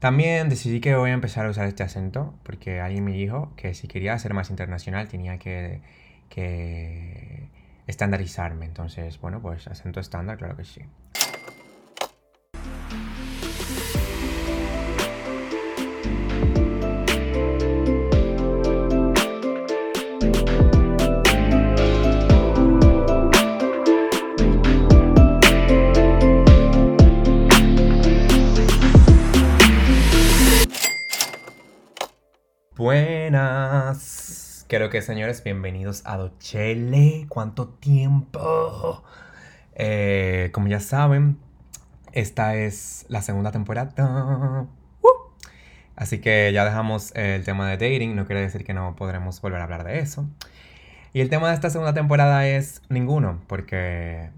También 0.00 0.48
decidí 0.48 0.80
que 0.80 0.94
voy 0.94 1.10
a 1.10 1.12
empezar 1.12 1.44
a 1.44 1.50
usar 1.50 1.66
este 1.66 1.82
acento 1.82 2.34
porque 2.42 2.80
alguien 2.80 3.04
me 3.04 3.12
dijo 3.12 3.52
que 3.54 3.74
si 3.74 3.86
quería 3.86 4.18
ser 4.18 4.32
más 4.32 4.48
internacional 4.48 5.08
tenía 5.08 5.38
que, 5.38 5.82
que 6.30 7.50
estandarizarme. 7.86 8.64
Entonces, 8.64 9.20
bueno, 9.20 9.40
pues 9.42 9.66
acento 9.68 10.00
estándar, 10.00 10.38
claro 10.38 10.56
que 10.56 10.64
sí. 10.64 10.80
Buenas. 34.70 34.78
Creo 34.80 34.88
que 34.88 35.02
señores, 35.02 35.42
bienvenidos 35.42 36.02
a 36.04 36.16
Dochele. 36.16 37.26
¿Cuánto 37.28 37.68
tiempo? 37.68 39.02
Eh, 39.74 40.50
como 40.52 40.68
ya 40.68 40.78
saben, 40.78 41.38
esta 42.12 42.54
es 42.54 43.04
la 43.08 43.20
segunda 43.20 43.50
temporada. 43.50 44.68
Uh. 45.02 45.08
Así 45.96 46.20
que 46.20 46.52
ya 46.52 46.64
dejamos 46.64 47.12
el 47.16 47.44
tema 47.44 47.68
de 47.68 47.78
dating. 47.78 48.14
No 48.14 48.26
quiere 48.26 48.42
decir 48.42 48.64
que 48.64 48.72
no 48.72 48.94
podremos 48.94 49.40
volver 49.40 49.60
a 49.60 49.64
hablar 49.64 49.82
de 49.82 49.98
eso. 49.98 50.28
Y 51.12 51.20
el 51.20 51.30
tema 51.30 51.48
de 51.48 51.54
esta 51.54 51.68
segunda 51.70 51.92
temporada 51.92 52.46
es 52.46 52.82
ninguno, 52.88 53.40
porque 53.48 54.30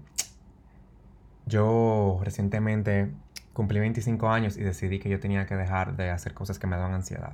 yo 1.45 2.19
recientemente 2.23 3.11
cumplí 3.53 3.79
25 3.79 4.29
años 4.29 4.57
y 4.57 4.61
decidí 4.63 4.97
que 4.97 5.09
yo 5.09 5.19
tenía 5.19 5.45
que 5.45 5.55
dejar 5.55 5.95
de 5.95 6.09
hacer 6.09 6.33
cosas 6.33 6.57
que 6.57 6.65
me 6.65 6.75
daban 6.75 6.93
ansiedad. 6.93 7.33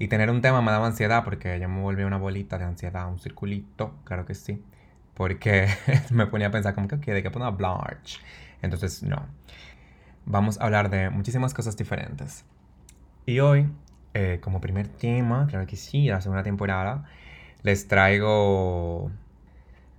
Y 0.00 0.08
tener 0.08 0.30
un 0.30 0.40
tema 0.40 0.62
me 0.62 0.70
daba 0.70 0.86
ansiedad 0.86 1.24
porque 1.24 1.60
yo 1.60 1.68
me 1.68 1.82
volví 1.82 2.04
una 2.04 2.16
bolita 2.16 2.56
de 2.56 2.64
ansiedad, 2.64 3.06
un 3.06 3.18
circulito, 3.18 3.96
claro 4.04 4.24
que 4.24 4.34
sí. 4.34 4.64
Porque 5.12 5.68
me 6.10 6.26
ponía 6.26 6.46
a 6.46 6.50
pensar 6.50 6.74
como 6.74 6.88
que, 6.88 7.12
¿de 7.12 7.22
qué 7.22 7.30
puedo 7.30 7.44
hablar? 7.44 7.98
Entonces, 8.62 9.02
no. 9.02 9.26
Vamos 10.24 10.58
a 10.58 10.64
hablar 10.64 10.88
de 10.88 11.10
muchísimas 11.10 11.52
cosas 11.52 11.76
diferentes. 11.76 12.46
Y 13.26 13.40
hoy, 13.40 13.68
eh, 14.14 14.38
como 14.40 14.62
primer 14.62 14.88
tema, 14.88 15.46
claro 15.48 15.66
que 15.66 15.76
sí, 15.76 16.06
la 16.06 16.22
segunda 16.22 16.42
temporada, 16.42 17.04
les 17.62 17.86
traigo 17.86 19.10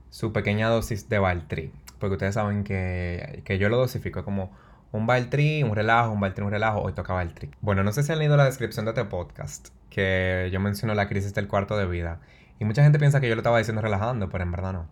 su 0.10 0.34
pequeña 0.34 0.68
dosis 0.68 1.10
de 1.10 1.20
Valtri. 1.20 1.72
Porque 2.00 2.14
ustedes 2.14 2.34
saben 2.34 2.64
que, 2.64 3.44
que 3.46 3.60
yo 3.60 3.70
lo 3.70 3.78
dosifico 3.78 4.26
como 4.26 4.52
un 4.92 5.08
Valtri, 5.08 5.64
un 5.64 5.76
relajo, 5.76 6.12
un 6.12 6.20
Valtri, 6.20 6.44
un 6.44 6.52
relajo, 6.52 6.82
hoy 6.82 6.94
toca 6.94 7.14
Valtri. 7.14 7.50
Bueno, 7.62 7.84
no 7.84 7.92
sé 7.92 8.04
si 8.04 8.12
han 8.12 8.20
leído 8.20 8.38
la 8.38 8.46
descripción 8.46 8.86
de 8.86 8.92
este 8.92 9.06
podcast, 9.06 9.70
que 9.90 10.50
yo 10.52 10.60
menciono 10.60 10.94
la 10.94 11.08
crisis 11.08 11.34
del 11.34 11.48
cuarto 11.48 11.78
de 11.78 11.86
vida. 11.86 12.20
Y 12.60 12.66
mucha 12.66 12.84
gente 12.84 13.00
piensa 13.00 13.22
que 13.22 13.30
yo 13.30 13.36
lo 13.36 13.42
estaba 13.42 13.58
diciendo 13.58 13.82
relajando, 13.82 14.30
pero 14.30 14.44
en 14.44 14.52
verdad 14.52 14.74
no. 14.74 14.88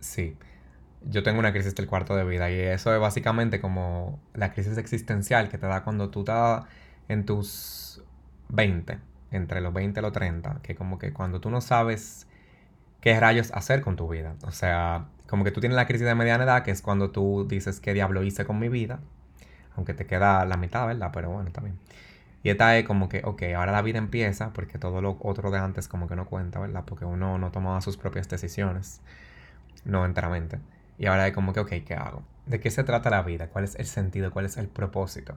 Sí, 0.00 0.36
yo 1.04 1.22
tengo 1.22 1.38
una 1.38 1.52
crisis 1.52 1.74
del 1.74 1.86
cuarto 1.86 2.16
de 2.16 2.24
vida 2.24 2.50
y 2.50 2.58
eso 2.58 2.94
es 2.94 3.00
básicamente 3.00 3.60
como 3.60 4.18
la 4.34 4.52
crisis 4.52 4.78
existencial 4.78 5.48
que 5.48 5.58
te 5.58 5.66
da 5.66 5.84
cuando 5.84 6.10
tú 6.10 6.20
estás 6.20 6.64
en 7.08 7.24
tus 7.24 8.02
20, 8.48 8.98
entre 9.30 9.60
los 9.60 9.72
20 9.72 10.00
y 10.00 10.02
los 10.02 10.12
30, 10.12 10.60
que 10.62 10.74
como 10.74 10.98
que 10.98 11.12
cuando 11.12 11.40
tú 11.40 11.50
no 11.50 11.60
sabes 11.60 12.26
qué 13.06 13.20
rayos 13.20 13.52
hacer 13.52 13.82
con 13.82 13.94
tu 13.94 14.08
vida. 14.08 14.34
O 14.42 14.50
sea, 14.50 15.06
como 15.28 15.44
que 15.44 15.52
tú 15.52 15.60
tienes 15.60 15.76
la 15.76 15.86
crisis 15.86 16.04
de 16.04 16.16
mediana 16.16 16.42
edad, 16.42 16.64
que 16.64 16.72
es 16.72 16.82
cuando 16.82 17.12
tú 17.12 17.46
dices 17.48 17.78
qué 17.78 17.94
diablo 17.94 18.24
hice 18.24 18.44
con 18.44 18.58
mi 18.58 18.68
vida, 18.68 18.98
aunque 19.76 19.94
te 19.94 20.06
queda 20.06 20.44
la 20.44 20.56
mitad, 20.56 20.88
¿verdad? 20.88 21.12
Pero 21.14 21.30
bueno, 21.30 21.52
también. 21.52 21.78
Y 22.42 22.50
esta 22.50 22.76
es 22.76 22.84
como 22.84 23.08
que, 23.08 23.22
ok, 23.24 23.44
ahora 23.56 23.70
la 23.70 23.80
vida 23.80 23.98
empieza, 23.98 24.52
porque 24.52 24.78
todo 24.78 25.02
lo 25.02 25.18
otro 25.20 25.52
de 25.52 25.58
antes 25.60 25.86
como 25.86 26.08
que 26.08 26.16
no 26.16 26.26
cuenta, 26.26 26.58
¿verdad? 26.58 26.82
Porque 26.84 27.04
uno 27.04 27.38
no 27.38 27.52
tomaba 27.52 27.80
sus 27.80 27.96
propias 27.96 28.28
decisiones, 28.28 29.00
no 29.84 30.04
enteramente. 30.04 30.58
Y 30.98 31.06
ahora 31.06 31.28
es 31.28 31.32
como 31.32 31.52
que, 31.52 31.60
ok, 31.60 31.74
¿qué 31.86 31.94
hago? 31.94 32.24
¿De 32.46 32.58
qué 32.58 32.72
se 32.72 32.82
trata 32.82 33.08
la 33.08 33.22
vida? 33.22 33.50
¿Cuál 33.50 33.62
es 33.62 33.76
el 33.76 33.86
sentido? 33.86 34.32
¿Cuál 34.32 34.46
es 34.46 34.56
el 34.56 34.66
propósito? 34.66 35.36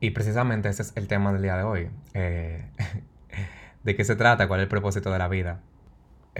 Y 0.00 0.10
precisamente 0.10 0.68
ese 0.68 0.82
es 0.82 0.96
el 0.96 1.06
tema 1.06 1.32
del 1.32 1.42
día 1.42 1.56
de 1.56 1.62
hoy. 1.62 1.90
Eh, 2.14 2.64
¿De 3.84 3.94
qué 3.94 4.04
se 4.04 4.16
trata? 4.16 4.48
¿Cuál 4.48 4.58
es 4.58 4.64
el 4.64 4.68
propósito 4.68 5.12
de 5.12 5.18
la 5.20 5.28
vida? 5.28 5.60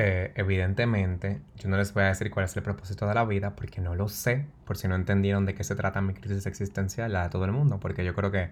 Eh, 0.03 0.33
evidentemente, 0.37 1.41
yo 1.56 1.69
no 1.69 1.77
les 1.77 1.93
voy 1.93 2.05
a 2.05 2.06
decir 2.06 2.31
cuál 2.31 2.47
es 2.47 2.56
el 2.56 2.62
propósito 2.62 3.06
de 3.06 3.15
la 3.15 3.25
vida 3.25 3.55
porque 3.55 3.81
no 3.83 3.94
lo 3.94 4.09
sé, 4.09 4.47
por 4.65 4.78
si 4.78 4.88
no 4.88 4.94
entendieron 4.94 5.44
de 5.44 5.55
qué 5.55 5.62
se 5.65 5.75
trata 5.75 6.00
mi 6.00 6.15
crisis 6.15 6.47
existencial, 6.47 7.12
la 7.12 7.25
de 7.25 7.28
todo 7.31 7.44
el 7.44 7.53
mundo, 7.53 7.81
porque 7.81 8.05
yo 8.05 8.15
creo 8.15 8.31
que 8.31 8.50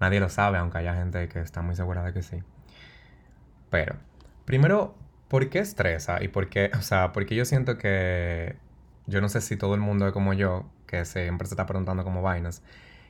Nadie 0.00 0.18
lo 0.18 0.30
sabe, 0.30 0.58
aunque 0.58 0.78
haya 0.78 0.94
gente 0.94 1.28
que 1.28 1.40
está 1.40 1.60
muy 1.62 1.76
segura 1.76 2.02
de 2.02 2.12
que 2.14 2.22
sí. 2.22 2.42
Pero, 3.70 3.96
primero, 4.46 4.94
¿por 5.28 5.48
qué 5.50 5.60
estresa? 5.60 6.22
Y 6.22 6.28
por 6.28 6.48
qué, 6.48 6.70
o 6.78 6.82
sea, 6.82 7.12
porque 7.12 7.36
yo 7.36 7.44
siento 7.44 7.78
que 7.78 8.56
yo 9.06 9.20
no 9.20 9.28
sé 9.28 9.40
si 9.42 9.56
todo 9.56 9.74
el 9.74 9.80
mundo 9.80 10.06
es 10.06 10.12
como 10.12 10.32
yo, 10.32 10.70
que 10.86 11.04
siempre 11.04 11.46
se 11.46 11.54
está 11.54 11.66
preguntando 11.66 12.02
como 12.04 12.22
vainas. 12.22 12.62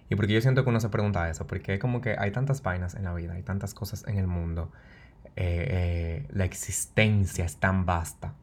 Y 0.08 0.16
porque 0.16 0.32
yo 0.32 0.40
siento 0.40 0.64
que 0.64 0.70
uno 0.70 0.80
se 0.80 0.88
pregunta 0.88 1.30
eso, 1.30 1.46
porque 1.46 1.78
como 1.78 2.00
que 2.00 2.16
hay 2.18 2.32
tantas 2.32 2.62
vainas 2.62 2.94
en 2.96 3.04
la 3.04 3.14
vida, 3.14 3.34
hay 3.34 3.42
tantas 3.42 3.74
cosas 3.74 4.04
en 4.08 4.18
el 4.18 4.26
mundo, 4.26 4.72
eh, 5.36 6.22
eh, 6.26 6.26
la 6.30 6.44
existencia 6.44 7.44
es 7.44 7.56
tan 7.56 7.86
vasta. 7.86 8.34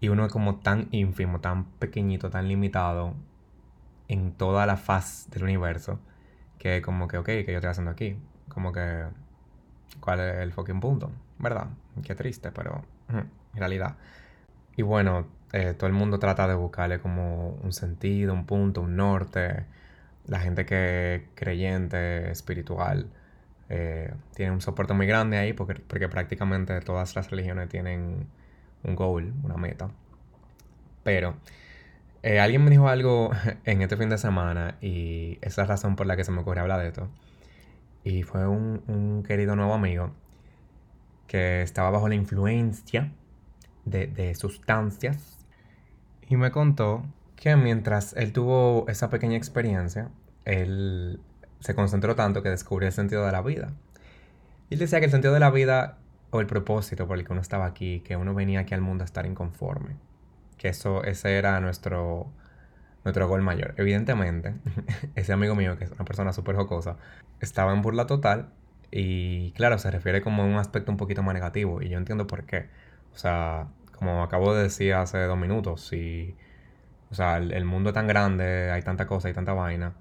Y 0.00 0.08
uno 0.08 0.26
es 0.26 0.32
como 0.32 0.56
tan 0.56 0.88
ínfimo, 0.90 1.40
tan 1.40 1.64
pequeñito, 1.64 2.30
tan 2.30 2.48
limitado 2.48 3.14
en 4.08 4.32
toda 4.32 4.66
la 4.66 4.76
faz 4.76 5.28
del 5.30 5.44
universo 5.44 5.98
que 6.58 6.82
como 6.82 7.08
que, 7.08 7.18
ok, 7.18 7.26
¿qué 7.26 7.46
yo 7.46 7.54
estoy 7.54 7.70
haciendo 7.70 7.90
aquí? 7.90 8.16
Como 8.48 8.72
que, 8.72 9.04
¿cuál 10.00 10.20
es 10.20 10.36
el 10.36 10.52
fucking 10.52 10.80
punto? 10.80 11.10
¿Verdad? 11.38 11.68
Qué 12.02 12.14
triste, 12.14 12.52
pero 12.52 12.84
en 13.08 13.28
realidad. 13.54 13.96
Y 14.76 14.82
bueno, 14.82 15.26
eh, 15.52 15.74
todo 15.74 15.86
el 15.86 15.92
mundo 15.92 16.18
trata 16.18 16.48
de 16.48 16.54
buscarle 16.54 17.00
como 17.00 17.50
un 17.62 17.72
sentido, 17.72 18.32
un 18.32 18.46
punto, 18.46 18.80
un 18.80 18.96
norte. 18.96 19.66
La 20.26 20.40
gente 20.40 20.66
que 20.66 21.28
creyente, 21.34 22.30
espiritual, 22.30 23.10
eh, 23.68 24.12
tiene 24.34 24.52
un 24.52 24.60
soporte 24.60 24.92
muy 24.94 25.06
grande 25.06 25.38
ahí 25.38 25.52
porque, 25.52 25.74
porque 25.74 26.08
prácticamente 26.08 26.78
todas 26.80 27.16
las 27.16 27.30
religiones 27.30 27.68
tienen 27.68 28.26
un 28.82 28.94
goal, 28.94 29.32
una 29.42 29.56
meta. 29.56 29.90
Pero 31.02 31.36
eh, 32.22 32.40
alguien 32.40 32.64
me 32.64 32.70
dijo 32.70 32.88
algo 32.88 33.30
en 33.64 33.82
este 33.82 33.96
fin 33.96 34.08
de 34.08 34.18
semana 34.18 34.76
y 34.80 35.38
esa 35.42 35.48
es 35.48 35.56
la 35.58 35.64
razón 35.66 35.96
por 35.96 36.06
la 36.06 36.16
que 36.16 36.24
se 36.24 36.32
me 36.32 36.40
ocurrió 36.40 36.62
hablar 36.62 36.80
de 36.80 36.88
esto. 36.88 37.08
Y 38.04 38.22
fue 38.22 38.46
un, 38.46 39.22
querido 39.26 39.56
nuevo 39.56 39.74
amigo 39.74 40.12
que 41.26 41.62
estaba 41.62 41.90
bajo 41.90 42.08
la 42.08 42.14
influencia 42.14 43.12
de, 43.86 44.06
de 44.06 44.34
sustancias 44.34 45.46
y 46.28 46.36
me 46.36 46.50
contó 46.50 47.04
que 47.36 47.56
mientras 47.56 48.14
él 48.14 48.32
tuvo 48.32 48.86
esa 48.88 49.10
pequeña 49.10 49.36
experiencia, 49.36 50.10
él 50.44 51.20
se 51.64 51.74
concentró 51.74 52.14
tanto 52.14 52.42
que 52.42 52.50
descubrió 52.50 52.86
el 52.88 52.92
sentido 52.92 53.24
de 53.24 53.32
la 53.32 53.40
vida. 53.40 53.72
Y 54.68 54.74
él 54.74 54.80
decía 54.80 54.98
que 55.00 55.06
el 55.06 55.10
sentido 55.10 55.32
de 55.32 55.40
la 55.40 55.50
vida 55.50 55.98
o 56.30 56.40
el 56.40 56.46
propósito 56.46 57.06
por 57.06 57.18
el 57.18 57.24
que 57.24 57.32
uno 57.32 57.40
estaba 57.40 57.64
aquí, 57.64 58.00
que 58.00 58.16
uno 58.16 58.34
venía 58.34 58.60
aquí 58.60 58.74
al 58.74 58.80
mundo 58.80 59.02
a 59.02 59.06
estar 59.06 59.26
inconforme 59.26 59.96
que 60.64 60.68
eso, 60.68 61.04
ese 61.04 61.36
era 61.36 61.60
nuestro, 61.60 62.26
nuestro 63.04 63.28
gol 63.28 63.42
mayor. 63.42 63.74
Evidentemente, 63.76 64.54
ese 65.14 65.32
amigo 65.32 65.54
mío, 65.54 65.76
que 65.78 65.84
es 65.84 65.92
una 65.92 66.04
persona 66.04 66.32
súper 66.32 66.56
jocosa, 66.56 66.96
estaba 67.40 67.72
en 67.72 67.82
burla 67.82 68.06
total 68.06 68.48
y 68.90 69.52
claro, 69.52 69.78
se 69.78 69.90
refiere 69.90 70.22
como 70.22 70.42
a 70.42 70.46
un 70.46 70.56
aspecto 70.56 70.90
un 70.92 70.96
poquito 70.96 71.22
más 71.22 71.34
negativo 71.34 71.82
y 71.82 71.88
yo 71.88 71.98
entiendo 71.98 72.26
por 72.26 72.44
qué. 72.44 72.68
O 73.12 73.18
sea, 73.18 73.68
como 73.92 74.22
acabo 74.22 74.54
de 74.54 74.64
decir 74.64 74.94
hace 74.94 75.18
dos 75.24 75.38
minutos, 75.38 75.86
si, 75.86 76.36
o 77.10 77.14
sea, 77.14 77.38
el, 77.38 77.64
mundo 77.64 77.90
es 77.90 77.94
tan 77.94 78.06
grande, 78.06 78.70
hay 78.70 78.82
tanta 78.82 79.06
cosa, 79.06 79.28
hay 79.28 79.34
tanta 79.34 79.52
vaina 79.52 79.94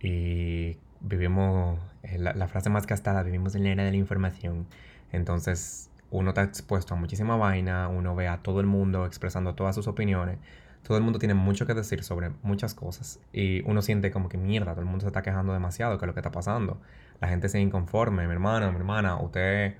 y 0.00 0.78
vivimos, 1.06 1.78
eh, 2.02 2.18
la, 2.18 2.48
frase 2.48 2.70
más 2.70 2.86
gastada, 2.86 3.22
vivimos 3.22 3.54
en 3.54 3.64
la 3.64 3.70
era 3.70 3.84
de 3.84 3.90
la 3.90 3.96
información. 3.96 4.66
Entonces, 5.12 5.90
uno 6.10 6.30
está 6.30 6.42
expuesto 6.42 6.94
a 6.94 6.96
muchísima 6.96 7.36
vaina, 7.36 7.88
uno 7.88 8.14
ve 8.14 8.28
a 8.28 8.38
todo 8.38 8.60
el 8.60 8.66
mundo 8.66 9.06
expresando 9.06 9.54
todas 9.54 9.74
sus 9.74 9.86
opiniones, 9.86 10.38
todo 10.82 10.96
el 10.98 11.02
mundo 11.02 11.18
tiene 11.18 11.34
mucho 11.34 11.66
que 11.66 11.74
decir 11.74 12.04
sobre 12.04 12.30
muchas 12.42 12.74
cosas 12.74 13.18
y 13.32 13.62
uno 13.68 13.82
siente 13.82 14.12
como 14.12 14.28
que 14.28 14.38
mierda, 14.38 14.72
todo 14.72 14.82
el 14.82 14.86
mundo 14.86 15.00
se 15.02 15.08
está 15.08 15.22
quejando 15.22 15.52
demasiado, 15.52 15.98
que 15.98 16.04
es 16.04 16.06
lo 16.06 16.14
que 16.14 16.20
está 16.20 16.30
pasando. 16.30 16.80
La 17.20 17.28
gente 17.28 17.48
se 17.48 17.60
inconforme, 17.60 18.26
mi 18.26 18.32
hermano, 18.32 18.70
mi 18.70 18.78
hermana, 18.78 19.16
usted 19.16 19.74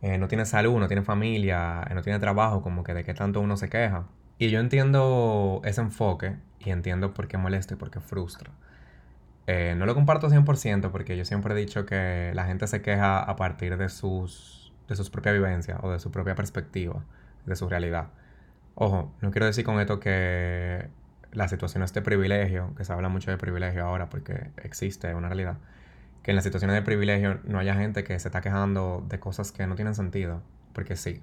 eh, 0.00 0.18
no 0.18 0.28
tiene 0.28 0.46
salud, 0.46 0.78
no 0.78 0.88
tiene 0.88 1.02
familia, 1.02 1.86
eh, 1.90 1.94
no 1.94 2.02
tiene 2.02 2.18
trabajo, 2.18 2.62
como 2.62 2.82
que 2.82 2.94
de 2.94 3.04
qué 3.04 3.14
tanto 3.14 3.40
uno 3.40 3.56
se 3.56 3.68
queja. 3.68 4.06
Y 4.38 4.50
yo 4.50 4.58
entiendo 4.60 5.60
ese 5.64 5.80
enfoque 5.82 6.36
y 6.60 6.70
entiendo 6.70 7.14
por 7.14 7.28
qué 7.28 7.36
molesta 7.38 7.74
y 7.74 7.76
por 7.76 7.90
qué 7.90 8.00
frustra. 8.00 8.50
Eh, 9.46 9.74
no 9.76 9.86
lo 9.86 9.94
comparto 9.94 10.28
100% 10.28 10.90
porque 10.92 11.16
yo 11.16 11.24
siempre 11.24 11.54
he 11.54 11.56
dicho 11.56 11.84
que 11.84 12.32
la 12.34 12.44
gente 12.44 12.66
se 12.66 12.80
queja 12.80 13.20
a 13.20 13.36
partir 13.36 13.76
de 13.76 13.88
sus 13.88 14.62
de 14.88 14.96
su 14.96 15.10
propia 15.10 15.32
vivencia 15.32 15.78
o 15.82 15.90
de 15.90 15.98
su 15.98 16.10
propia 16.10 16.34
perspectiva, 16.34 17.04
de 17.46 17.56
su 17.56 17.68
realidad. 17.68 18.08
Ojo, 18.74 19.12
no 19.20 19.30
quiero 19.30 19.46
decir 19.46 19.64
con 19.64 19.80
esto 19.80 20.00
que 20.00 20.88
las 21.32 21.50
situaciones 21.50 21.92
de 21.92 22.02
privilegio, 22.02 22.74
que 22.76 22.84
se 22.84 22.92
habla 22.92 23.08
mucho 23.08 23.30
de 23.30 23.38
privilegio 23.38 23.84
ahora 23.84 24.08
porque 24.08 24.50
existe 24.62 25.14
una 25.14 25.28
realidad, 25.28 25.58
que 26.22 26.30
en 26.30 26.36
las 26.36 26.44
situaciones 26.44 26.74
de 26.74 26.82
privilegio 26.82 27.40
no 27.44 27.58
haya 27.58 27.74
gente 27.74 28.04
que 28.04 28.18
se 28.18 28.28
está 28.28 28.40
quejando 28.40 29.04
de 29.08 29.18
cosas 29.18 29.52
que 29.52 29.66
no 29.66 29.74
tienen 29.74 29.94
sentido, 29.94 30.42
porque 30.72 30.96
sí. 30.96 31.22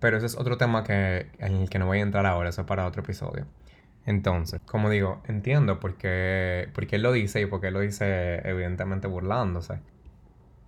Pero 0.00 0.18
ese 0.18 0.26
es 0.26 0.36
otro 0.36 0.58
tema 0.58 0.84
que, 0.84 1.30
en 1.38 1.54
el 1.56 1.70
que 1.70 1.78
no 1.78 1.86
voy 1.86 1.98
a 1.98 2.02
entrar 2.02 2.26
ahora, 2.26 2.50
eso 2.50 2.62
es 2.62 2.66
para 2.66 2.86
otro 2.86 3.02
episodio. 3.02 3.46
Entonces, 4.06 4.60
como 4.64 4.88
digo, 4.88 5.20
entiendo 5.26 5.80
por 5.80 5.96
qué, 5.96 6.68
por 6.72 6.86
qué 6.86 6.96
él 6.96 7.02
lo 7.02 7.12
dice 7.12 7.40
y 7.40 7.46
por 7.46 7.60
qué 7.60 7.70
lo 7.70 7.80
dice 7.80 8.40
evidentemente 8.48 9.08
burlándose. 9.08 9.80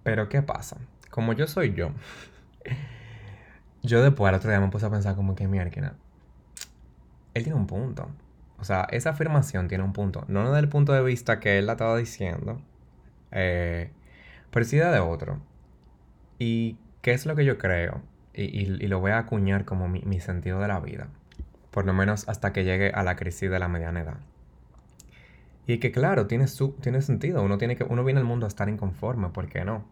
Pero 0.02 0.28
¿qué 0.28 0.42
pasa? 0.42 0.76
Como 1.10 1.32
yo 1.32 1.46
soy 1.46 1.72
yo, 1.74 1.92
yo 3.82 4.02
después 4.02 4.28
al 4.28 4.36
otro 4.36 4.50
día 4.50 4.60
me 4.60 4.68
puse 4.68 4.86
a 4.86 4.90
pensar 4.90 5.14
como 5.14 5.34
que 5.34 5.46
mierda, 5.48 5.94
él 7.34 7.42
tiene 7.44 7.58
un 7.58 7.66
punto. 7.66 8.08
O 8.60 8.64
sea, 8.64 8.86
esa 8.90 9.10
afirmación 9.10 9.68
tiene 9.68 9.84
un 9.84 9.92
punto. 9.92 10.24
No 10.28 10.44
desde 10.46 10.58
el 10.60 10.68
punto 10.68 10.92
de 10.92 11.02
vista 11.02 11.40
que 11.40 11.58
él 11.58 11.66
la 11.66 11.72
estaba 11.72 11.96
diciendo, 11.96 12.60
eh, 13.30 13.90
pero 14.50 14.64
sí 14.64 14.76
de 14.76 14.98
otro. 14.98 15.40
¿Y 16.38 16.76
qué 17.02 17.12
es 17.12 17.26
lo 17.26 17.36
que 17.36 17.44
yo 17.44 17.58
creo? 17.58 18.02
Y, 18.34 18.66
lo 18.66 19.00
voy 19.00 19.10
a 19.10 19.18
acuñar 19.18 19.64
como 19.64 19.88
mi, 19.88 20.20
sentido 20.20 20.60
de 20.60 20.68
la 20.68 20.80
vida. 20.80 21.08
Por 21.78 21.86
lo 21.86 21.94
menos 21.94 22.28
hasta 22.28 22.52
que 22.52 22.64
llegue 22.64 22.90
a 22.90 23.04
la 23.04 23.14
crisis 23.14 23.48
de 23.48 23.56
la 23.60 23.68
mediana 23.68 24.00
edad. 24.00 24.16
Y 25.64 25.78
que 25.78 25.92
claro, 25.92 26.26
tiene, 26.26 26.48
su, 26.48 26.72
tiene 26.72 27.02
sentido. 27.02 27.40
Uno, 27.40 27.56
tiene 27.56 27.76
que, 27.76 27.84
uno 27.84 28.02
viene 28.02 28.18
al 28.18 28.26
mundo 28.26 28.46
a 28.46 28.48
estar 28.48 28.68
inconforme, 28.68 29.28
¿por 29.28 29.48
qué 29.48 29.64
no? 29.64 29.84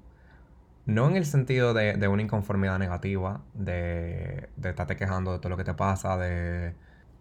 No 0.84 1.08
en 1.08 1.14
el 1.14 1.24
sentido 1.24 1.74
de, 1.74 2.08
una 2.08 2.22
inconformidad 2.22 2.80
negativa, 2.80 3.40
de, 3.54 4.48
de 4.56 4.68
estarte 4.68 4.96
quejando 4.96 5.32
de 5.32 5.38
todo 5.38 5.50
lo 5.50 5.56
que 5.56 5.62
te 5.62 5.74
pasa, 5.74 6.16
de, 6.16 6.74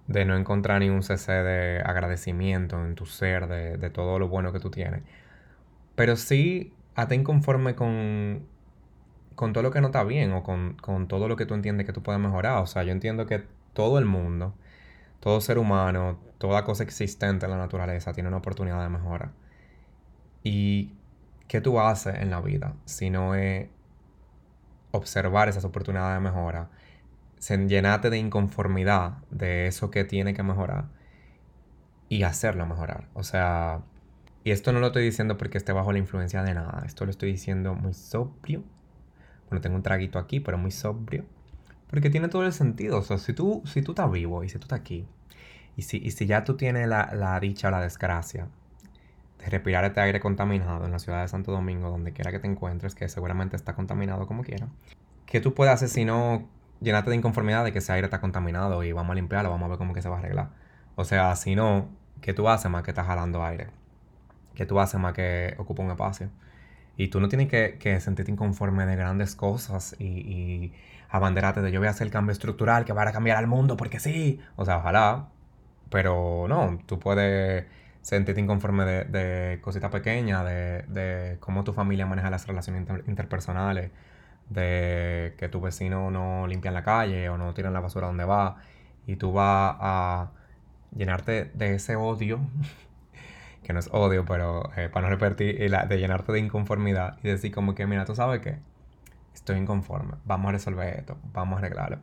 de 0.07 0.25
no 0.25 0.35
encontrar 0.35 0.79
ni 0.79 0.89
un 0.89 1.03
cc 1.03 1.31
de 1.31 1.83
agradecimiento 1.85 2.83
en 2.83 2.95
tu 2.95 3.05
ser, 3.05 3.45
de, 3.47 3.77
de 3.77 3.89
todo 3.91 4.17
lo 4.17 4.29
bueno 4.29 4.51
que 4.51 4.59
tú 4.59 4.71
tienes. 4.71 5.03
Pero 5.93 6.15
sí, 6.15 6.73
hasta 6.95 7.13
inconforme 7.13 7.75
con, 7.75 8.47
con 9.35 9.53
todo 9.53 9.61
lo 9.63 9.69
que 9.71 9.81
no 9.81 9.87
está 9.89 10.03
bien 10.03 10.31
o 10.33 10.41
con, 10.41 11.07
todo 11.07 11.27
lo 11.27 11.35
que 11.35 11.45
tú 11.45 11.53
entiendes 11.53 11.85
que 11.85 11.93
tú 11.93 12.01
puedes 12.01 12.19
mejorar. 12.19 12.63
O 12.63 12.65
sea, 12.65 12.83
yo 12.83 12.91
entiendo 12.91 13.27
que 13.27 13.43
todo 13.75 13.99
el 13.99 14.05
mundo, 14.05 14.55
todo 15.19 15.39
ser 15.41 15.59
humano, 15.59 16.19
toda 16.39 16.63
cosa 16.63 16.81
existente 16.83 17.45
en 17.45 17.51
la 17.51 17.57
naturaleza 17.57 18.13
tiene 18.13 18.29
una 18.29 18.37
oportunidad 18.37 18.81
de 18.81 18.89
mejora. 18.89 19.31
¿Y 20.43 20.93
qué 21.47 21.61
tú 21.61 21.79
haces 21.79 22.15
en 22.15 22.31
la 22.31 22.41
vida 22.41 22.73
si 22.85 23.11
no 23.11 23.35
es 23.35 23.67
observar 24.91 25.49
esas 25.49 25.65
oportunidades 25.65 26.15
de 26.15 26.21
mejora, 26.21 26.69
llenarte 27.67 28.09
de 28.09 28.17
inconformidad 28.17 29.17
de 29.29 29.67
eso 29.67 29.91
que 29.91 30.05
tiene 30.05 30.33
que 30.33 30.41
mejorar 30.41 30.85
y 32.09 32.23
hacerlo 32.23 32.65
mejorar? 32.65 33.09
O 33.13 33.23
sea, 33.23 33.81
y 34.43 34.51
esto 34.51 34.71
no 34.71 34.79
lo 34.79 34.87
estoy 34.87 35.03
diciendo 35.03 35.37
porque 35.37 35.59
esté 35.59 35.73
bajo 35.73 35.91
la 35.91 35.99
influencia 35.99 36.41
de 36.41 36.55
nada, 36.55 36.83
esto 36.85 37.05
lo 37.05 37.11
estoy 37.11 37.31
diciendo 37.31 37.75
muy 37.75 37.93
sobrio 37.93 38.63
bueno, 39.49 39.61
tengo 39.61 39.75
un 39.75 39.83
traguito 39.83 40.19
aquí, 40.19 40.39
pero 40.39 40.57
muy 40.57 40.71
sobrio. 40.71 41.25
Porque 41.89 42.09
tiene 42.09 42.27
todo 42.27 42.45
el 42.45 42.53
sentido. 42.53 42.99
O 42.99 43.03
sea, 43.03 43.17
si 43.17 43.33
tú, 43.33 43.61
si 43.65 43.81
tú 43.81 43.91
estás 43.91 44.11
vivo 44.11 44.43
y 44.43 44.49
si 44.49 44.57
tú 44.57 44.63
estás 44.63 44.79
aquí, 44.79 45.07
y 45.77 45.83
si, 45.83 45.97
y 45.97 46.11
si 46.11 46.25
ya 46.25 46.43
tú 46.43 46.55
tienes 46.55 46.87
la, 46.87 47.11
la 47.13 47.39
dicha 47.39 47.67
o 47.67 47.71
la 47.71 47.81
desgracia 47.81 48.47
de 49.39 49.45
respirar 49.47 49.83
este 49.85 49.99
aire 50.01 50.19
contaminado 50.19 50.85
en 50.85 50.91
la 50.91 50.99
ciudad 50.99 51.21
de 51.21 51.27
Santo 51.27 51.51
Domingo, 51.51 51.89
donde 51.89 52.13
quiera 52.13 52.31
que 52.31 52.39
te 52.39 52.47
encuentres, 52.47 52.95
que 52.95 53.09
seguramente 53.09 53.55
está 53.55 53.73
contaminado 53.75 54.27
como 54.27 54.43
quiera, 54.43 54.67
¿qué 55.25 55.39
tú 55.41 55.53
puedes 55.53 55.73
hacer 55.73 55.89
si 55.89 56.05
no 56.05 56.47
llenarte 56.81 57.09
de 57.09 57.17
inconformidad 57.17 57.63
de 57.63 57.71
que 57.71 57.79
ese 57.79 57.91
aire 57.93 58.05
está 58.05 58.21
contaminado 58.21 58.83
y 58.83 58.91
vamos 58.91 59.11
a 59.11 59.15
limpiarlo, 59.15 59.49
vamos 59.49 59.65
a 59.65 59.69
ver 59.69 59.77
cómo 59.77 59.93
que 59.93 60.01
se 60.01 60.09
va 60.09 60.15
a 60.15 60.19
arreglar? 60.19 60.49
O 60.95 61.03
sea, 61.03 61.35
si 61.35 61.55
no, 61.55 61.89
¿qué 62.21 62.33
tú 62.33 62.47
haces 62.47 62.71
más 62.71 62.83
que 62.83 62.91
estás 62.91 63.05
jalando 63.05 63.43
aire? 63.43 63.67
¿Qué 64.55 64.65
tú 64.65 64.79
haces 64.79 64.99
más 64.99 65.13
que 65.13 65.55
ocupa 65.57 65.83
un 65.83 65.91
espacio? 65.91 66.29
Y 66.97 67.09
tú 67.09 67.19
no 67.19 67.27
tienes 67.29 67.49
que, 67.49 67.99
sentirte 67.99 68.31
inconforme 68.31 68.85
de 68.85 68.95
grandes 68.95 69.35
cosas 69.35 69.95
y, 69.99 70.05
y 70.05 70.73
abanderarte 71.09 71.61
de 71.61 71.71
yo 71.71 71.79
voy 71.79 71.87
a 71.87 71.91
hacer 71.91 72.07
el 72.07 72.13
cambio 72.13 72.31
estructural 72.31 72.85
que 72.85 72.93
va 72.93 73.03
a 73.03 73.11
cambiar 73.11 73.37
al 73.37 73.47
mundo 73.47 73.77
porque 73.77 73.99
sí. 73.99 74.39
O 74.55 74.65
sea, 74.65 74.77
ojalá. 74.77 75.29
Pero 75.89 76.47
no, 76.49 76.79
tú 76.85 76.99
puedes 76.99 77.65
sentirte 78.05 78.41
inconforme 78.41 78.85
de, 78.85 79.59
cositas 79.61 79.91
pequeñas, 79.91 80.45
de, 80.45 81.37
cómo 81.39 81.63
tu 81.63 81.73
familia 81.73 82.05
maneja 82.05 82.29
las 82.29 82.45
relaciones 82.47 82.87
interpersonales, 83.07 83.91
de 84.49 85.33
que 85.37 85.49
tu 85.49 85.61
vecino 85.61 86.11
no 86.11 86.47
limpia 86.47 86.69
en 86.69 86.75
la 86.75 86.83
calle 86.83 87.29
o 87.29 87.37
no 87.37 87.53
tira 87.55 87.71
la 87.71 87.79
basura 87.79 88.07
donde 88.07 88.25
va. 88.25 88.57
Y 89.07 89.15
tú 89.17 89.33
vas 89.33 89.75
a 89.79 90.31
llenarte 90.95 91.51
de 91.55 91.75
ese 91.75 91.95
odio 91.95 92.39
que 93.65 93.73
no 93.73 93.79
es 93.79 93.89
odio, 93.91 94.25
pero 94.25 94.69
eh, 94.77 94.89
para 94.89 95.09
no 95.09 95.15
repetir, 95.15 95.57
de 95.57 95.97
llenarte 95.97 96.31
de 96.31 96.39
inconformidad 96.39 97.17
y 97.23 97.27
decir 97.27 97.51
como 97.51 97.73
que, 97.73 97.87
mira, 97.87 98.05
tú 98.05 98.15
sabes 98.15 98.41
qué, 98.41 98.59
estoy 99.33 99.57
inconforme, 99.57 100.13
vamos 100.23 100.49
a 100.49 100.51
resolver 100.53 100.99
esto, 100.99 101.17
vamos 101.33 101.57
a 101.57 101.59
arreglarlo. 101.59 101.97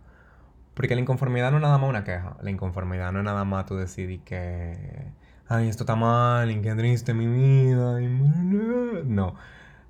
Porque 0.74 0.94
la 0.94 1.00
inconformidad 1.00 1.50
no 1.50 1.58
es 1.58 1.62
nada 1.62 1.78
más 1.78 1.88
una 1.88 2.02
queja, 2.02 2.36
la 2.42 2.50
inconformidad 2.50 3.12
no 3.12 3.20
es 3.20 3.24
nada 3.24 3.44
más 3.44 3.66
tú 3.66 3.76
decidir 3.76 4.22
que, 4.22 5.06
ay, 5.48 5.68
esto 5.68 5.84
está 5.84 5.94
mal, 5.94 6.50
y 6.50 6.60
qué 6.60 6.74
triste 6.74 7.14
mi 7.14 7.26
vida, 7.26 8.00
no, 9.04 9.36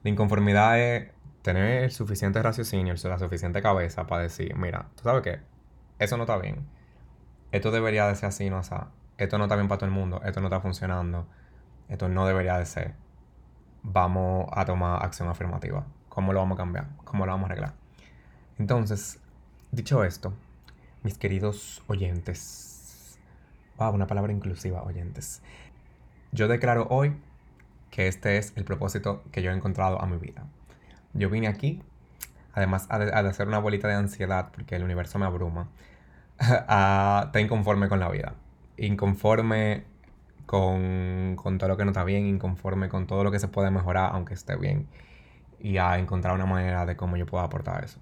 la 0.03 0.11
inconformidad 0.11 0.79
es 0.79 1.11
tener 1.41 1.85
el 1.85 1.91
suficiente 1.91 2.43
raciocinio, 2.43 2.95
la 3.05 3.19
suficiente 3.19 3.63
cabeza 3.63 4.07
para 4.07 4.23
decir, 4.23 4.55
mira, 4.57 4.89
tú 4.97 5.05
sabes 5.05 5.23
qué, 5.23 5.41
eso 5.99 6.19
no 6.19 6.25
está 6.25 6.37
bien, 6.37 6.67
esto 7.51 7.71
debería 7.71 8.07
de 8.09 8.15
ser 8.15 8.29
así, 8.29 8.51
no 8.51 8.59
así, 8.59 8.75
esto 9.17 9.39
no 9.39 9.45
está 9.45 9.57
bien 9.57 9.69
para 9.69 9.79
todo 9.79 9.89
el 9.89 9.95
mundo, 9.95 10.21
esto 10.25 10.41
no 10.41 10.49
está 10.49 10.61
funcionando 10.61 11.27
esto 11.93 12.09
no 12.09 12.27
debería 12.27 12.57
de 12.57 12.65
ser. 12.65 12.95
Vamos 13.83 14.49
a 14.53 14.65
tomar 14.65 15.05
acción 15.05 15.29
afirmativa. 15.29 15.85
¿Cómo 16.09 16.33
lo 16.33 16.39
vamos 16.39 16.57
a 16.57 16.63
cambiar? 16.63 16.89
¿Cómo 17.05 17.27
lo 17.27 17.33
vamos 17.33 17.51
a 17.51 17.53
arreglar? 17.53 17.75
Entonces, 18.59 19.21
dicho 19.73 20.03
esto, 20.03 20.33
mis 21.03 21.19
queridos 21.19 21.83
oyentes, 21.89 23.19
wow, 23.77 23.93
una 23.93 24.07
palabra 24.07 24.33
inclusiva, 24.33 24.83
oyentes. 24.83 25.43
Yo 26.31 26.49
declaro 26.49 26.87
hoy 26.89 27.15
que 27.91 28.09
este 28.09 28.39
es 28.39 28.55
el 28.57 28.65
propósito 28.65 29.23
que 29.31 29.43
yo 29.43 29.51
he 29.51 29.55
encontrado 29.55 30.01
a 30.01 30.07
mi 30.07 30.17
vida. 30.17 30.47
Yo 31.13 31.29
vine 31.29 31.47
aquí, 31.47 31.83
además 32.55 32.89
de, 32.89 33.13
hacer 33.13 33.49
una 33.49 33.59
bolita 33.59 33.87
de 33.87 33.95
ansiedad, 33.97 34.49
porque 34.55 34.77
el 34.77 34.83
universo 34.83 35.19
me 35.19 35.27
abruma, 35.27 35.69
a 36.39 37.25
estar 37.27 37.43
inconforme 37.43 37.91
con 37.91 38.01
la 38.01 38.09
vida. 38.09 38.33
Inconforme 38.79 39.92
con, 40.47 41.37
todo 41.59 41.69
lo 41.69 41.77
que 41.77 41.85
no 41.85 41.91
está 41.91 42.05
bien, 42.05 42.27
inconforme 42.27 42.89
con 42.89 43.07
todo 43.07 43.25
lo 43.25 43.31
que 43.31 43.39
se 43.39 43.49
puede 43.49 43.71
mejorar, 43.71 44.11
aunque 44.13 44.35
esté 44.35 44.57
bien, 44.57 44.87
y 45.61 45.79
a 45.79 45.99
encontrar 45.99 46.35
una 46.35 46.47
manera 46.47 46.87
de 46.87 46.97
cómo 46.97 47.17
yo 47.17 47.27
puedo 47.27 47.45
aportar 47.45 47.85
eso. 47.85 48.01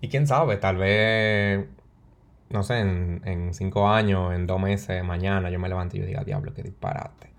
Y 0.00 0.08
quién 0.08 0.26
sabe, 0.26 0.56
tal 0.56 0.76
vez, 0.76 1.66
no 2.50 2.62
sé, 2.62 2.80
en, 2.80 3.54
cinco 3.54 3.88
años, 3.88 4.34
en 4.34 4.46
dos 4.46 4.60
meses, 4.60 5.04
mañana 5.04 5.50
yo 5.50 5.58
me 5.58 5.68
levanto 5.68 5.96
y 5.96 6.00
yo 6.00 6.06
diga, 6.06 6.24
diablo, 6.24 6.52
qué 6.54 6.62
disparate. 6.62 7.30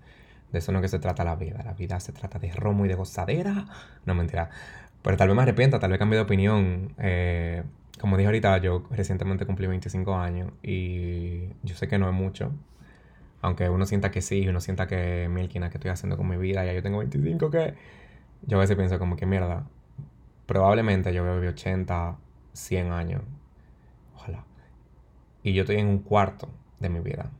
De 0.52 0.60
eso 0.60 0.72
no 0.72 0.78
es 0.78 0.82
que 0.82 0.88
se 0.88 0.98
trata 1.00 1.24
la 1.24 1.34
vida. 1.36 1.62
La 1.64 1.72
vida 1.74 1.98
se 2.00 2.12
trata 2.12 2.38
de 2.38 2.52
romo 2.52 2.84
y 2.86 2.88
de 2.88 2.94
gozadera. 2.94 3.66
No, 4.06 4.14
mentira. 4.14 4.50
Pero 5.02 5.16
tal 5.16 5.28
vez 5.28 5.36
me 5.36 5.42
arrepienta, 5.42 5.80
tal 5.80 5.90
vez 5.90 5.98
cambie 5.98 6.16
de 6.16 6.22
opinión. 6.22 6.94
Eh, 6.98 7.64
como 8.00 8.16
dije 8.16 8.26
ahorita, 8.26 8.58
yo 8.58 8.84
recientemente 8.90 9.46
cumplí 9.46 9.66
25 9.66 10.16
años 10.16 10.52
y 10.62 11.48
yo 11.62 11.74
sé 11.74 11.88
que 11.88 11.98
no 11.98 12.08
es 12.08 12.14
mucho, 12.14 12.52
aunque 13.44 13.68
uno 13.68 13.84
sienta 13.84 14.10
que 14.10 14.22
sí, 14.22 14.48
uno 14.48 14.58
sienta 14.60 14.86
que 14.86 15.28
Milkina, 15.28 15.68
que 15.68 15.76
estoy 15.76 15.90
haciendo 15.90 16.16
con 16.16 16.26
mi 16.26 16.38
vida, 16.38 16.64
ya 16.64 16.72
yo 16.72 16.82
tengo 16.82 16.98
25, 16.98 17.50
que 17.50 17.74
yo 18.42 18.56
a 18.56 18.60
veces 18.60 18.74
pienso 18.74 18.98
como 18.98 19.16
que 19.16 19.26
mierda, 19.26 19.66
probablemente 20.46 21.12
yo 21.12 21.22
voy 21.22 21.32
a 21.32 21.34
vivir 21.34 21.50
80, 21.50 22.16
100 22.54 22.92
años, 22.92 23.20
ojalá. 24.14 24.44
Y 25.42 25.52
yo 25.52 25.62
estoy 25.62 25.76
en 25.76 25.88
un 25.88 25.98
cuarto 25.98 26.48
de 26.80 26.88
mi 26.88 27.00
vida. 27.00 27.30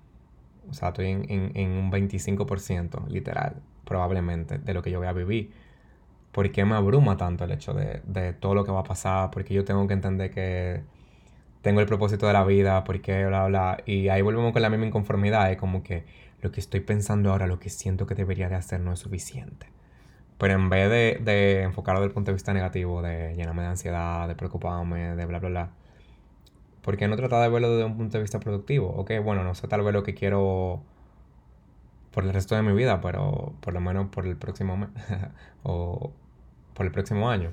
O 0.69 0.75
sea, 0.75 0.89
estoy 0.89 1.07
en, 1.07 1.71
un 1.71 1.91
25%, 1.91 3.09
literal, 3.09 3.63
probablemente, 3.87 4.59
de 4.59 4.75
lo 4.75 4.83
que 4.83 4.91
yo 4.91 4.99
voy 4.99 5.09
a 5.09 5.13
vivir. 5.15 5.53
¿Por 6.33 6.53
qué 6.53 6.67
me 6.67 6.75
abruma 6.75 7.17
tanto 7.17 7.45
el 7.45 7.53
hecho 7.53 7.73
de, 7.73 8.03
de 8.05 8.35
todo 8.35 8.55
lo 8.55 8.65
que 8.65 8.73
va 8.73 8.81
a 8.81 8.85
pasar? 8.85 9.31
Porque 9.31 9.55
yo 9.55 9.65
tengo 9.65 9.87
que 9.87 9.95
entender 9.95 10.31
que 10.31 10.83
tengo 11.65 11.81
el 11.81 11.87
propósito 11.87 12.27
de 12.27 12.35
la 12.35 12.45
vida, 12.45 12.85
porque 12.85 13.25
bla, 13.27 13.47
bla. 13.47 13.83
Y 13.87 14.09
ahí 14.11 14.23
volvemos 14.23 14.53
con 14.53 14.63
la 14.63 14.71
misma 14.71 14.87
inconformidad, 14.87 15.51
es 15.51 15.57
como 15.57 15.83
que 15.83 16.05
lo 16.43 16.53
que 16.53 16.61
estoy 16.61 16.81
pensando 16.81 17.33
ahora, 17.33 17.47
lo 17.47 17.59
que 17.59 17.71
siento 17.71 18.07
que 18.07 18.15
debería 18.15 18.49
de 18.51 18.55
hacer 18.57 18.81
no 18.81 18.93
es 18.93 19.01
suficiente. 19.01 19.67
Pero 20.39 20.55
en 20.55 20.69
vez 20.69 20.91
de, 20.91 21.21
de 21.25 21.63
enfocarlo 21.63 22.01
desde 22.01 22.09
el 22.11 22.15
punto 22.15 22.31
de 22.31 22.35
vista 22.35 22.53
negativo, 22.53 23.03
de 23.03 23.35
llenarme 23.35 23.63
de 23.63 23.69
ansiedad, 23.69 24.29
de 24.29 24.35
preocuparme, 24.35 25.17
de 25.17 25.27
bla, 25.27 25.39
bla, 25.39 25.49
bla, 25.49 25.71
¿por 26.83 26.97
qué 26.99 27.09
no 27.09 27.17
tratar 27.17 27.43
de 27.43 27.49
verlo 27.49 27.71
desde 27.71 27.85
un 27.85 27.97
punto 27.97 28.19
de 28.19 28.23
vista 28.23 28.41
productivo? 28.41 28.89
Ok, 28.91 29.13
bueno, 29.25 29.43
no 29.43 29.55
sé 29.55 29.67
tal 29.69 29.83
vez 29.83 29.95
lo 29.95 30.03
que 30.03 30.15
quiero 30.15 30.83
por 32.13 32.25
el 32.25 32.33
resto 32.35 32.55
de 32.57 32.63
mi 32.63 32.73
vida, 32.75 33.01
pero 33.01 33.55
por 33.61 33.73
lo 33.75 33.81
menos 33.81 34.09
por 34.09 34.27
el 34.27 34.37
próximo 34.37 34.77
mes 34.77 34.91
o 35.63 36.13
por 36.75 36.87
el 36.87 36.93
próximo 36.93 37.31
año. 37.31 37.53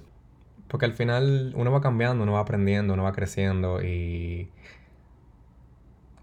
Porque 0.72 0.86
al 0.86 0.94
final 0.94 1.52
uno 1.58 1.70
va 1.70 1.82
cambiando, 1.82 2.24
uno 2.24 2.32
va 2.32 2.40
aprendiendo, 2.40 2.94
uno 2.94 3.04
va 3.04 3.12
creciendo 3.12 3.84
y 3.84 4.50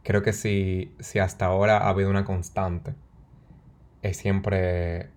creo 0.03 0.23
que 0.23 0.33
si, 0.33 0.95
si 1.01 1.19
hasta 1.19 1.45
ahora 1.45 1.77
ha 1.77 1.91
habido 1.91 2.09
una 2.09 2.25
constante, 2.25 2.95
es 4.01 4.17
siempre 4.17 5.11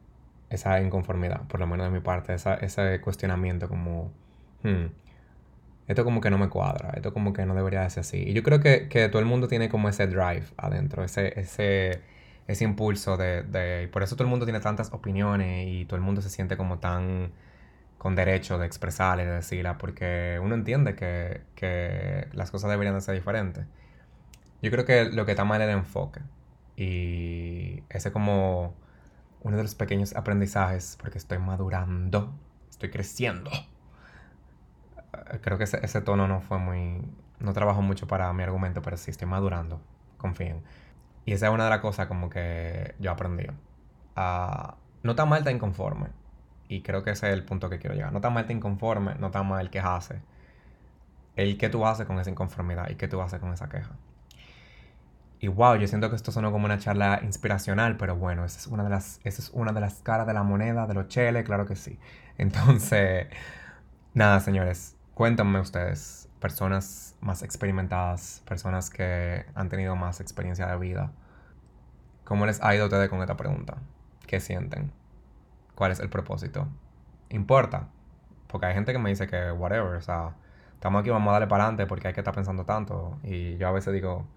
esa 0.50 0.82
inconformidad, 0.82 1.48
por 1.48 1.62
lo 1.62 1.68
menos 1.68 1.86
de 1.86 1.92
mi 1.94 2.02
parte, 2.02 2.34
ese 2.36 3.00
cuestionamiento 3.00 3.70
como, 3.70 4.12
hmm, 4.64 4.88
esto 5.88 6.04
como 6.04 6.20
que 6.20 6.30
no 6.30 6.38
me 6.38 6.50
cuadra, 6.50 6.92
esto 6.94 7.14
como 7.14 7.32
que 7.32 7.46
no 7.46 7.56
debería 7.56 7.84
de 7.84 7.90
ser 7.90 8.02
así. 8.02 8.18
Y 8.18 8.34
yo 8.34 8.44
creo 8.44 8.60
que, 8.60 9.08
todo 9.10 9.22
el 9.22 9.28
mundo 9.28 9.48
tiene 9.48 9.70
como 9.70 9.88
ese 9.88 10.08
drive 10.08 10.44
adentro, 10.58 11.06
ese, 11.06 11.40
ese, 11.40 12.02
ese 12.48 12.64
impulso 12.66 13.16
de, 13.16 13.44
de... 13.44 13.88
Por 13.88 14.04
eso 14.04 14.18
todo 14.18 14.26
el 14.26 14.30
mundo 14.30 14.46
tiene 14.46 14.60
tantas 14.60 14.92
opiniones 14.92 15.68
y 15.70 15.86
todo 15.86 15.96
el 15.96 16.02
mundo 16.02 16.22
se 16.22 16.30
siente 16.30 16.58
como 16.58 16.80
tan 16.80 17.32
con 18.02 18.16
derecho 18.16 18.58
de 18.58 18.66
expresarla 18.66 19.22
y 19.22 19.26
de 19.28 19.34
decirla, 19.34 19.78
porque 19.78 20.40
uno 20.42 20.56
entiende 20.56 20.96
que, 20.96 21.44
que 21.54 22.28
las 22.34 22.50
cosas 22.50 22.72
deberían 22.72 22.96
de 22.96 23.02
ser 23.02 23.14
diferentes. 23.14 23.68
Yo 24.64 24.72
creo 24.72 24.86
que 24.86 25.06
lo 25.12 25.24
que 25.28 25.34
está 25.34 25.46
mal 25.46 25.62
es 25.62 25.68
el 25.68 25.76
enfoque. 25.76 26.20
Y 26.76 27.84
ese 27.90 28.12
como 28.12 28.74
uno 29.42 29.56
de 29.56 29.62
los 29.62 29.76
pequeños 29.76 30.16
aprendizajes, 30.16 30.98
porque 31.00 31.20
estoy 31.20 31.38
madurando, 31.38 32.34
estoy 32.72 32.90
creciendo. 32.90 33.52
Eh, 33.52 35.40
creo 35.40 35.60
que 35.60 35.66
ese, 35.66 36.02
tono 36.02 36.28
no 36.28 36.42
fue 36.42 36.58
muy... 36.58 37.08
No 37.38 37.54
trabajo 37.54 37.84
mucho 37.84 38.08
para 38.08 38.34
mi 38.34 38.42
argumento, 38.42 38.82
pero 38.82 38.98
sí 38.98 39.12
estoy 39.12 39.28
madurando, 39.28 39.80
confíen. 40.18 40.64
Y 41.26 41.34
esa 41.34 41.50
es 41.50 41.54
una 41.54 41.66
de 41.66 41.70
las 41.70 41.82
cosas 41.82 42.08
como 42.08 42.32
que 42.32 42.96
yo 42.98 43.12
aprendí. 43.12 43.46
Uh, 44.18 44.74
no 45.04 45.14
tan 45.14 45.30
mal 45.30 45.38
estar 45.38 45.54
inconforme. 45.54 46.08
Y 46.72 46.84
creo 46.84 47.04
que 47.04 47.12
ese 47.12 47.28
es 47.28 47.34
el 47.34 47.44
punto 47.44 47.70
que 47.70 47.80
quiero 47.80 47.96
llegar. 47.96 48.14
No 48.14 48.22
tan 48.22 48.34
mal 48.34 48.44
estar 48.44 48.56
inconforme, 48.56 49.16
no 49.16 49.30
tan 49.30 49.46
mal 49.46 49.70
quejarse. 49.70 50.22
El 51.36 51.58
que 51.58 51.68
tú 51.68 51.86
haces 51.86 52.06
con 52.08 52.18
esa 52.18 52.30
inconformidad 52.30 52.90
y 52.90 52.96
qué 52.96 53.10
tú 53.10 53.22
haces 53.22 53.42
con 53.42 53.52
esa 53.52 53.68
queja. 53.68 53.92
Y 55.42 55.50
wow, 55.50 55.76
yo 55.76 55.86
siento 55.90 56.10
que 56.10 56.16
esto 56.16 56.32
sonó 56.32 56.50
como 56.54 56.64
una 56.64 56.78
charla 56.78 57.20
inspiracional, 57.24 57.98
pero 57.98 58.16
bueno, 58.16 58.46
esa 58.46 58.58
es 58.58 58.68
una 58.68 58.86
de 58.86 58.90
las, 58.90 59.20
esa 59.26 59.42
es 59.42 59.50
una 59.50 59.74
de 59.74 59.82
las 59.82 59.96
caras 59.96 60.26
de 60.26 60.34
la 60.34 60.44
moneda 60.44 60.88
de 60.88 60.94
los 60.94 61.10
cheles, 61.10 61.44
claro 61.44 61.66
que 61.66 61.76
sí. 61.76 62.00
Entonces, 62.38 63.28
nada, 64.14 64.40
señores, 64.40 64.96
cuéntenme 65.14 65.60
ustedes, 65.60 66.30
personas 66.40 67.18
más 67.20 67.44
experimentadas, 67.44 68.44
personas 68.48 68.90
que 68.90 69.46
han 69.56 69.68
tenido 69.68 69.98
más 69.98 70.22
experiencia 70.22 70.68
de 70.68 70.78
vida, 70.78 71.12
¿cómo 72.24 72.46
les 72.46 72.64
ha 72.64 72.74
ido 72.76 72.84
a 72.84 72.88
ustedes 72.88 73.10
con 73.10 73.20
esta 73.20 73.36
pregunta? 73.36 73.76
¿Qué 74.26 74.40
sienten? 74.40 75.01
¿Cuál 75.82 75.94
es 75.94 76.00
el 76.00 76.10
propósito? 76.10 76.68
¿Importa? 77.30 77.88
Porque 78.46 78.68
hay 78.68 78.76
gente 78.76 78.94
que 78.94 79.00
me 79.00 79.10
dice 79.10 79.26
que 79.26 79.52
whatever, 79.52 79.96
o 79.96 80.02
sea, 80.02 80.36
estamos 80.76 81.02
aquí, 81.02 81.10
vamos 81.10 81.28
a 81.30 81.32
darle 81.32 81.48
para 81.48 81.64
adelante 81.64 81.88
porque 81.88 82.08
hay 82.08 82.14
que 82.14 82.20
estar 82.20 82.36
pensando 82.36 82.66
tanto. 82.66 83.18
Y 83.24 83.58
yo 83.58 83.68
a 83.68 83.72
veces 83.72 83.92
digo, 83.92 84.28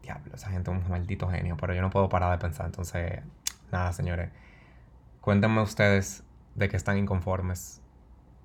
diablo, 0.00 0.32
esa 0.32 0.48
gente 0.50 0.70
es 0.70 0.76
un 0.76 0.88
maldito 0.88 1.28
genio, 1.28 1.56
pero 1.56 1.74
yo 1.74 1.82
no 1.82 1.90
puedo 1.90 2.08
parar 2.08 2.30
de 2.30 2.38
pensar. 2.38 2.66
Entonces, 2.66 3.20
nada, 3.72 3.92
señores. 3.92 4.30
Cuéntenme 5.20 5.60
ustedes 5.60 6.22
de 6.54 6.68
qué 6.68 6.76
están 6.76 6.98
inconformes, 6.98 7.82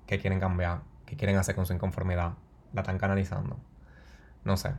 qué 0.08 0.18
quieren 0.18 0.40
cambiar, 0.40 0.80
qué 1.06 1.14
quieren 1.14 1.36
hacer 1.36 1.54
con 1.54 1.64
su 1.64 1.74
inconformidad. 1.74 2.32
La 2.72 2.80
están 2.80 2.98
canalizando. 2.98 3.56
No 4.42 4.56
sé. 4.56 4.72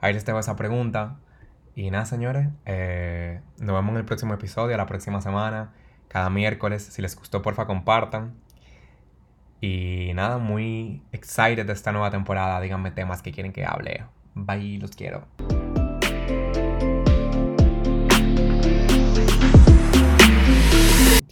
Ahí 0.00 0.12
les 0.12 0.24
tengo 0.24 0.40
esa 0.40 0.56
pregunta. 0.56 1.18
Y 1.76 1.92
nada, 1.92 2.04
señores. 2.04 2.48
Eh, 2.64 3.40
nos 3.58 3.76
vemos 3.76 3.92
en 3.92 3.98
el 3.98 4.04
próximo 4.04 4.34
episodio, 4.34 4.76
la 4.76 4.86
próxima 4.86 5.20
semana. 5.20 5.70
Cada 6.12 6.28
miércoles. 6.28 6.82
Si 6.82 7.00
les 7.00 7.16
gustó, 7.16 7.40
porfa, 7.40 7.64
compartan. 7.66 8.34
Y 9.62 10.10
nada, 10.14 10.36
muy 10.36 11.00
excited 11.10 11.64
de 11.64 11.72
esta 11.72 11.90
nueva 11.90 12.10
temporada. 12.10 12.60
Díganme 12.60 12.90
temas 12.90 13.22
que 13.22 13.32
quieren 13.32 13.50
que 13.50 13.64
hable. 13.64 14.04
Bye, 14.34 14.78
los 14.78 14.90
quiero. 14.90 15.26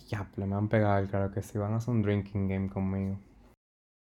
Diablo, 0.09 0.47
me 0.47 0.57
han 0.57 0.69
pegado, 0.69 1.07
claro 1.09 1.31
que 1.31 1.43
si 1.43 1.59
van 1.59 1.75
a 1.75 1.77
hacer 1.77 1.93
un 1.93 2.01
drinking 2.01 2.49
game 2.49 2.71
conmigo. 2.71 3.19